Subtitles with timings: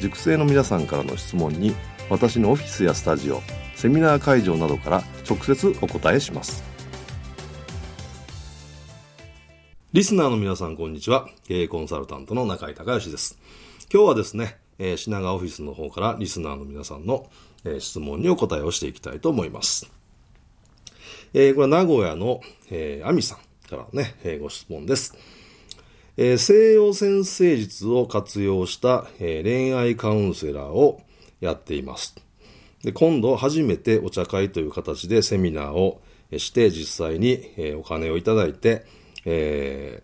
[0.00, 1.74] 塾生の皆さんからの質問に
[2.10, 3.40] 私のオフィスやスタジオ
[3.74, 6.62] セミナー会場などから直接お答えします。
[9.92, 11.28] リスナーの皆さんこんにちは。
[11.46, 13.38] 経営コンサルタントの中井隆義です。
[13.92, 17.30] 今日はですね、えー、品川オフィスの方からリスナーの皆さんの、
[17.64, 19.88] えー、質問にお答えをしていきたいと思います。
[21.32, 25.16] えー、これは名古屋の、えー、アミさんからね、えー、ご質問です。
[26.16, 31.00] えー、西洋先生術を活用した、えー、恋愛カウンセラーを
[31.40, 32.14] やっています。
[32.82, 36.00] で今度初めてお茶会という形でセミナーを
[36.38, 37.40] して実際に、
[37.78, 38.84] お金をいただいて、
[39.24, 40.02] え、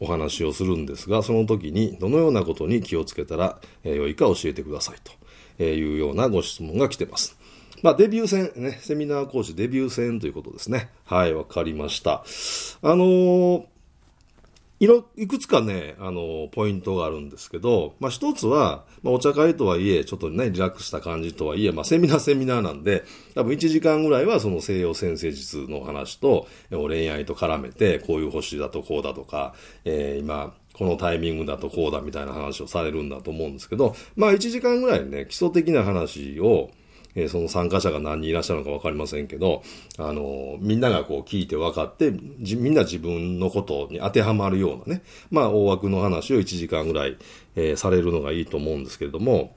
[0.00, 4.96] お話をするんですが、その時にどのようなことに気をつけたら、え、良いか教えてください
[5.56, 7.36] というようなご質問が来てます。
[7.82, 10.90] まあ、デビュー戦、ね、セミナー講師デビュー戦ということですね。
[11.04, 12.24] はい、わかりました。
[12.82, 13.66] あの、
[14.78, 23.04] いろ、いくつかね、あの、ポイントがあるんですけど、まあ一つは、まあお茶会とはいえ、ちょっとね、リラックスした感じとはいえ、まあセミナーセミナーなんで、
[23.34, 29.54] 多分1時間ぐらいはその西洋先生術の話と、恋愛と絡めて、こういう星だとこうだとか、
[29.86, 36.70] えー、今、このタイミングだとこうだみたいな話をされるんだと思うんですけど、まあ1時間ぐらいね、基礎的な話を、
[37.16, 39.62] えー、その参加者が何人いらっしゃるのか分かりませんけど、
[39.98, 47.16] あの、みんながこう聞いて分かって、みんな自分のことに当てはまるようなね、まあ大枠の話を1時間ぐらい、
[47.56, 49.56] えー、されるのがいいと思うんですけれども、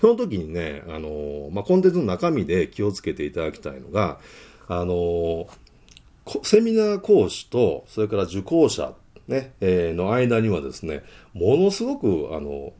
[0.00, 4.18] その時にね、あの、まあコンテンツの中身で気をつけていただきたいのが、
[4.66, 5.46] あの、
[6.42, 8.94] セミナー講師と、それから受講者、
[9.26, 11.02] ね、えー、の間にはですね、
[11.34, 12.72] ものすごく、あの、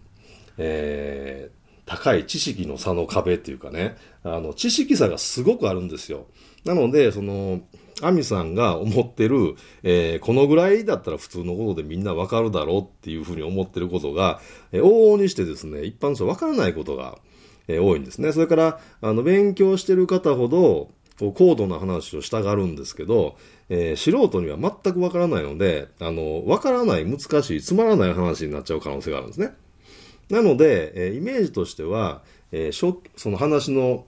[0.59, 1.58] えー、
[1.89, 6.27] 高い知識の差の壁っていうかね、あの、知識差がすごくあるんですよ。
[6.65, 7.63] なので、その、
[8.03, 14.41] アミさんが思ってる、えー、このぐらいだったら普通のことでみんなわかるだろうっていうふうに思ってることが、
[14.71, 17.19] えー、往々にしてですね、一般の人わからないことが、
[17.67, 18.33] えー、多いんですね。
[18.33, 23.37] それから、あの、勉強してる方ほど、こう高度な話をしたがるんですけど、
[23.69, 29.55] えー、素人には全くわからないので、あの、わからない、難しい、つまらない話になっちゃう可能性があるんですね。
[30.31, 32.23] なので、え、イメージとしては、
[32.53, 34.07] えー、その話の、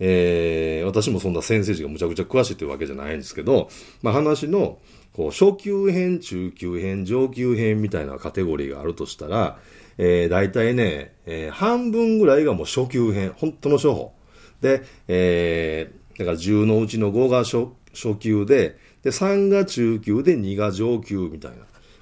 [0.00, 3.68] えー、私もそんな先生児がむちゃくちゃ詳しいというわけじゃないんですけど、
[4.02, 4.78] まあ、話の
[5.12, 9.58] こう初級編、中級編、上級編みたいなカテゴリーがあるとしたら、
[9.98, 14.12] えー、大体ね、えー、半分ぐらいがもう初級編、本当の処方。
[14.60, 21.58] で、えー、だから10のうちの5が初初級で、で、3が中級で2が上級みたいな。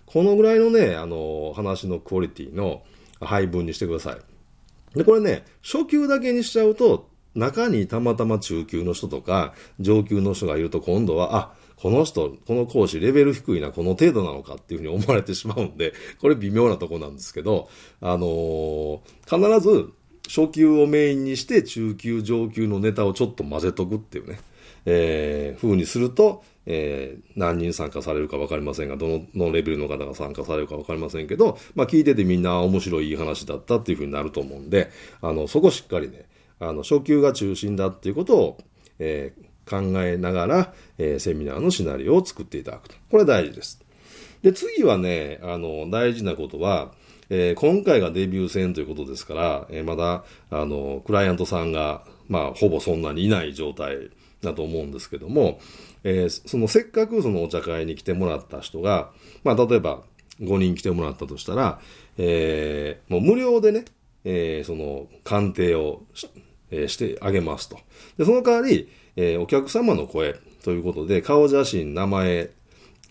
[0.07, 2.83] このぐらいのね、あの、話のクオリティの、
[3.25, 4.99] 配分にしてください。
[4.99, 17.69] で、これね、初級だけにしちゃうと、中にたまたま中級の人とか、上級の人がいると今度は、あ、この人、この講師レベル低いな、この程度なのかっていうふうに思われてしまうんで、これ微妙なとこなんですけど、
[18.01, 19.91] あのー、必ず
[20.29, 24.39] 初級をメインにして中級、上級のネタをちょっと混ぜとくっていうね、
[24.87, 36.27] えー、風にすると、えー、何人参加されるか分かりませんが、どののレベルの方が参加されるか分かりませんけど、まあ聞いててみんな面白いいい話だったっていうふうになると思うんで、あの、そこしっかりね、
[36.61, 38.59] あの、初級が中心だっていうことを、
[38.99, 39.53] えー、
[39.93, 42.95] 考えながら、えー、セミナーのシナリオを作っていただくと。
[43.11, 43.81] これ大事です。
[44.43, 46.93] で、次はね、あの、大事なことは、
[47.31, 54.11] えー、今回がデビュー戦ということですから、えー、まだ、あの、クライアントさんが、まあ、ほぼそんなにいない状態
[54.43, 55.61] だと思うんですけども、
[56.05, 59.11] えー、そのせっかくそのお茶会に来てもらった人が、
[59.45, 60.03] まあ、例えば
[60.41, 61.81] 5人来てもらったとしたら、
[62.19, 63.85] えー、もう無料でね、
[64.25, 66.29] えー、その鑑定をし,、
[66.71, 67.79] えー、してあげますと。
[68.19, 72.51] で、その代わり、えー、お客様の声ということで、顔写真、名前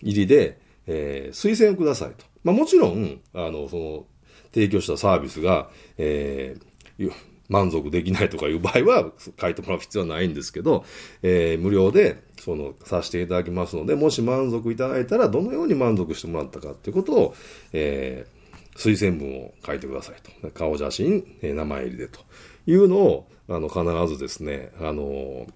[0.02, 2.24] 入りで、えー、推薦をくださいと。
[2.44, 4.06] まあもちろん、あの、その、
[4.52, 7.12] 提供したサービスが、えー、
[7.52, 10.86] 満足できないとかいう場合は書いてもらう必要はないんですけど、
[11.22, 17.34] えー、無料でそのさせていただきますので、もし満足いただいたらどのように満足してもらったかっていうことを、
[17.74, 20.50] えー、推薦文を書いてくださいと。
[20.52, 22.20] 顔写真え、名前入りでと
[22.66, 23.84] いうのを、あの、必
[24.14, 25.46] ずですね、あの、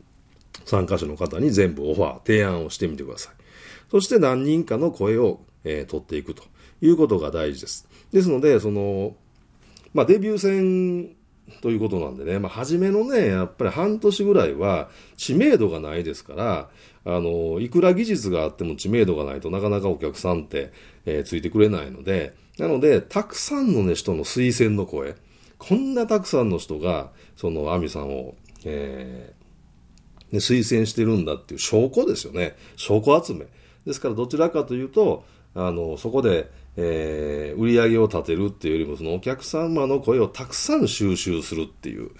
[0.67, 3.35] 参加者の方に全部オファー、提案をしてみてください。
[3.91, 6.43] そして何人かの声を、えー、取っていくと
[6.83, 7.89] いうことが大事です。
[8.13, 9.17] ですので、その、
[9.95, 11.16] まあ、デビュー戦
[11.63, 16.71] ということなんでね、まあ、初めのね、やっぱり半年ぐらいは知名度がないですから、
[17.05, 20.73] あの、いくら技術があっても知名度がないとなかなかお客さんって、
[21.05, 25.15] えー、ついてくれないので、なので、たくさんのね、人の推薦の声、
[25.59, 28.35] こんなたくさんの人が、その、アミさんを、
[28.65, 32.57] えー、ね、推薦してるんだっていう証拠ですよね。
[32.77, 33.47] 証拠集め。
[33.87, 42.11] ですから、どちらかというと、あの、そこで、えー、売り上げを立てるっていうよりも、そのお客様の声をたくさん収集するっていう、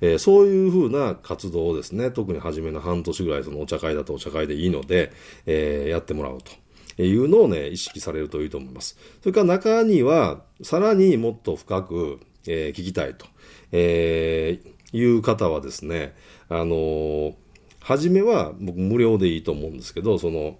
[0.00, 5.12] えー、そういうふうな活動をですね、特に初めの半年ぐらい、そのお茶会だとお茶会でいいので、
[5.44, 6.52] えー、やってもらうと。
[6.98, 8.96] いうのをね、意識されるといいと思います。
[9.20, 13.26] それから中には、さらにもっと深く、えー、聞きたいと、
[13.70, 16.14] えー、いう方はですね、
[16.48, 17.34] あのー、
[17.80, 20.58] 初めは僕無料でいいと思うんですけど、その、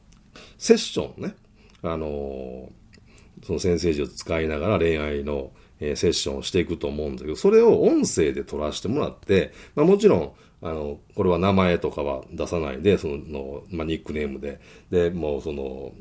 [0.59, 1.35] セッションね、
[1.83, 2.86] あのー
[3.47, 10.33] その先生術を使いながら恋愛の、えー、セッションをしていくと思うんだけど、それを音声で撮らせてもらって、まあもちろん、
[10.63, 14.59] あの、これは名前とかは出さないで、その、まあ、ニックネームで、
[14.91, 15.93] で、もうその、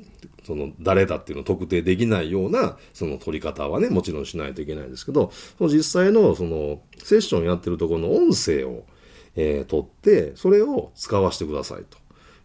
[0.43, 8.85] その、誰だっていうのを特定できないような、その取り方はね、もちろんしないといけないんですけど、その実際の、その、セッションやってるところの音声を、
[9.35, 11.97] えー、取って、それを使わせてくださいと。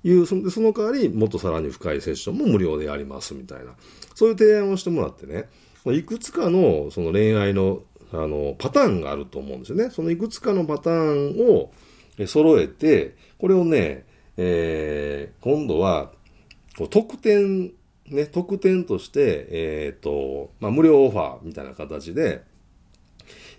[0.02, 3.74] いう、その代わり、もっとさらに深いセッションも無料でやりますみたいな。
[4.14, 5.48] そういう提案をしてもらってね、
[5.86, 7.82] いくつかのその恋愛の
[8.12, 9.90] あのパターンがあると思うんですよね。
[9.90, 11.72] そのいくつかのパターンを
[12.26, 14.04] 揃えて、これをね、
[14.36, 16.10] えー、今度は
[16.88, 17.72] 特典、
[18.06, 22.42] ね、特典として、えっ、ー、と、まあ、無料オファーみたいな形で、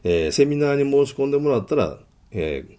[0.03, 1.97] えー、セミナーに申し込んでもらったら、
[2.31, 2.77] えー、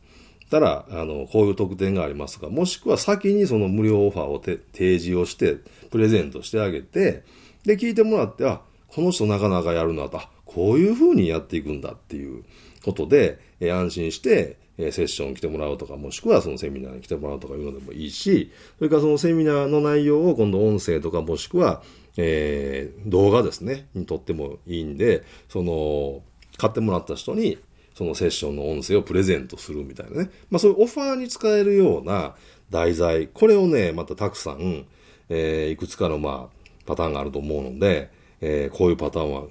[0.52, 5.56] たら、あの、こういう特典がありますが、もしくは先にその無料オファーを提示をして、
[5.90, 7.24] プレゼントしてあげて、
[7.64, 12.44] で、聞いてもらって、あ、この人なかなかやるなと、こういう風にやっていくんだっていう
[12.84, 21.82] ことで、え安心して、えセッション来てもらうとか、もしくはそのセミナーに来てもらうとかいうのでもいいし、それからそのセミナーの内容を今度音声とかもしくは、
[22.18, 26.22] えー、動画ですね、にとってもいいんで、その、
[26.58, 27.58] 買ってもらった人に
[28.02, 30.30] そのセッションの音声をプレゼントするみたいなね。
[30.50, 32.34] まあそういうオファーに使えるような
[32.70, 34.86] 題材、これをね、またたくさん、
[35.28, 38.10] えー、いくつかのまあパターンがあると思うので、
[38.40, 39.44] えー、こういうパターンは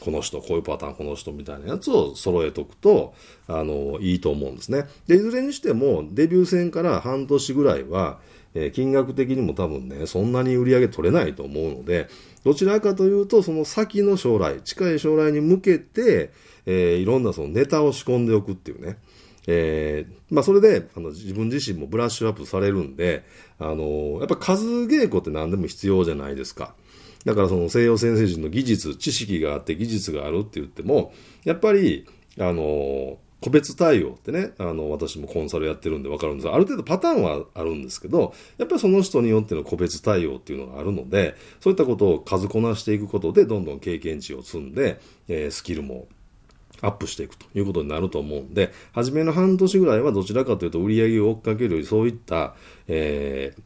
[0.00, 3.14] この人、こういうパターンこの人みたいなやつを揃えとくと、
[3.46, 4.84] あの、いいと思うんですね。
[5.06, 8.18] で、いずれにしても、デビュー戦から半年ぐらいは、
[8.54, 12.08] えー、金額的にも多分ね、そんなに売り上げ取れないと思うので、
[12.44, 16.30] どちらかというと、その先の将来、近い将来に向けて、
[16.66, 18.98] えー、いろんなそのネタを仕込んでおくっていうね。
[19.46, 23.24] えー、まあそれで、あの、自分自身もブラッシュアップされるんで、
[23.58, 26.74] あの、やっぱ数稽古って何でも必要じゃないですか。
[27.24, 31.12] だからその西洋先生人の技術、知識があって技術があるって言っても、
[31.44, 32.06] やっぱり、
[32.38, 46.08] あの、個別対応ってね、あの、私もコンサルやってるんでわかるんですが、ある程度パターンはあるんですけど、やっぱりその人によっての個別対応っていうのがあるので、そういったことを数こなしていくことで、どんどん経験値を積んで、えー、スキルも
[46.80, 52.54] アップしていくということになると思うんで、初めの半年ぐらいはどちらかというと売り上げを追っかけるより、そういった、
[52.88, 53.62] えー、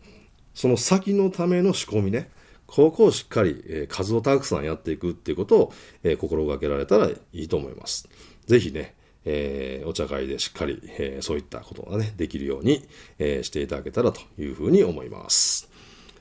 [0.55, 2.31] その先のための仕込みね、
[2.67, 8.09] ここをしっかり、えー、数をたくさんやっていくっていうことを、えー、心がけられたらいいと思います。
[8.47, 8.98] ぜひね、
[9.31, 15.71] えー、お茶会でしっかり、えー、そういったことがね、できるように、えー、していただけたらというふうに思います。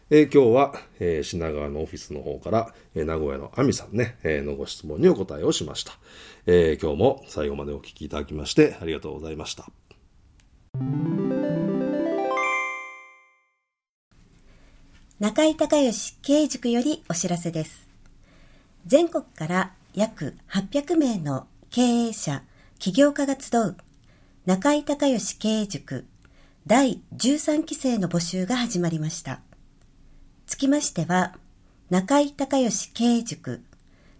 [0.10, 5.94] えー、今日は、えー、品川のオフィスの方から、えー、名古屋の亜美さんね、えー、のご質問にお答えをしました。
[6.46, 9.66] えー、今日も最後までお聞きいただきましてありがとうございました。
[15.20, 17.88] 中井隆義経営塾よりお知らせです。
[18.86, 22.44] 全国から約800名の経営者、
[22.80, 23.78] 起業家が集う
[24.46, 26.06] 中井隆義経営塾
[26.68, 29.40] 第13期生の募集が始まりました。
[30.46, 31.36] つきましては、
[31.90, 33.64] 中井隆義経営塾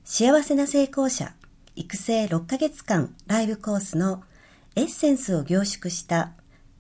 [0.04, 1.34] 幸せな成功者
[1.76, 4.24] 育成6ヶ月間ライブコースの
[4.76, 6.32] エッセンスを凝縮した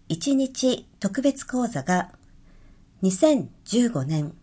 [0.09, 2.09] 1日特別講座が
[3.03, 4.33] 2015年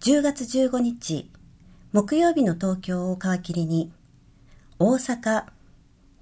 [0.00, 1.30] 10月15日
[1.92, 3.90] 木曜日の東京を皮切りに
[4.78, 5.44] 大阪、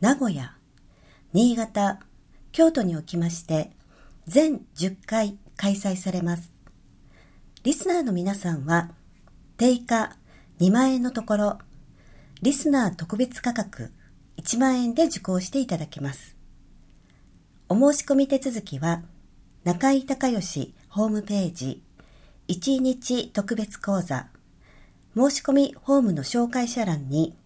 [0.02, 0.56] 名古屋、
[1.32, 2.00] 新潟、
[2.50, 3.70] 京都におきまして
[4.26, 6.52] 全10回開催されます。
[7.62, 8.90] リスナーの皆さんは
[9.56, 10.16] 定価
[10.58, 11.58] 2万円のところ、
[12.42, 13.92] リスナー特別価格
[14.38, 16.36] 1万円で受講していただけます。
[17.68, 19.02] お申し込み手続きは
[19.62, 21.80] 中井隆義ホームページ
[22.48, 24.26] 1日特別講座
[25.14, 27.36] 申し込みホームの紹介者欄に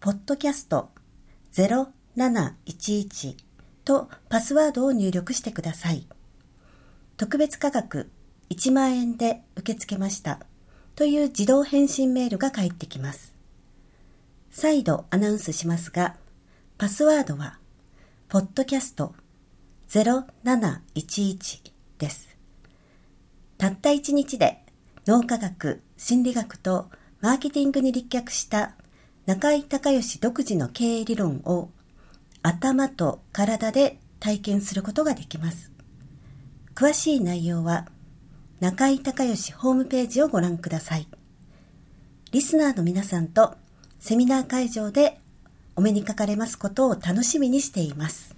[0.00, 0.88] ポッドキャスト
[2.18, 3.36] 711
[3.84, 6.04] とパスワードを入力してください。
[7.16, 8.10] 特別価格
[8.50, 10.40] 1万円で受け付けました
[10.96, 13.34] という自動返信メールが返ってきます。
[14.50, 16.16] 再度アナウンスしますが、
[16.76, 17.58] パスワードは、
[18.28, 19.14] ポッドキャスト
[19.88, 22.36] 0711です。
[23.58, 24.64] たった1日で
[25.06, 28.74] 脳科学、心理学とマーケティングに立脚した
[29.26, 31.70] 中井隆義独自の経営理論を
[32.42, 35.70] 頭と体で体験することができます。
[36.74, 37.86] 詳しい内容は
[38.60, 41.08] 中井隆義ホームページをご覧ください。
[42.32, 43.56] リスナーの皆さんと
[44.00, 45.20] セミナー会場で
[45.76, 48.37] お目にかかれますことを楽しみにしています。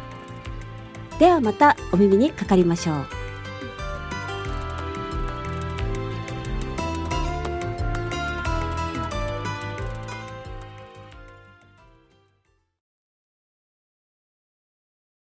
[1.19, 3.24] ではまたお耳にかかりましょう。